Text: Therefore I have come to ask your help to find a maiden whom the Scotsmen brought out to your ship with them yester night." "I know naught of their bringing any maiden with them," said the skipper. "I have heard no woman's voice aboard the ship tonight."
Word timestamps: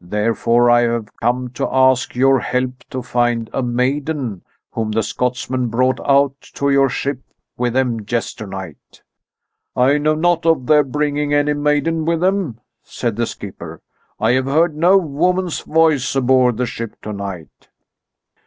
Therefore 0.00 0.70
I 0.70 0.84
have 0.88 1.14
come 1.16 1.50
to 1.50 1.68
ask 1.70 2.14
your 2.14 2.40
help 2.40 2.82
to 2.88 3.02
find 3.02 3.50
a 3.52 3.62
maiden 3.62 4.42
whom 4.70 4.90
the 4.92 5.02
Scotsmen 5.02 5.68
brought 5.68 6.00
out 6.08 6.40
to 6.54 6.70
your 6.70 6.88
ship 6.88 7.20
with 7.58 7.74
them 7.74 8.00
yester 8.08 8.46
night." 8.46 9.02
"I 9.76 9.98
know 9.98 10.14
naught 10.14 10.46
of 10.46 10.64
their 10.64 10.82
bringing 10.82 11.34
any 11.34 11.52
maiden 11.52 12.06
with 12.06 12.20
them," 12.20 12.58
said 12.82 13.16
the 13.16 13.26
skipper. 13.26 13.82
"I 14.18 14.30
have 14.32 14.46
heard 14.46 14.74
no 14.74 14.96
woman's 14.96 15.60
voice 15.60 16.16
aboard 16.16 16.56
the 16.56 16.64
ship 16.64 16.96
tonight." 17.02 17.68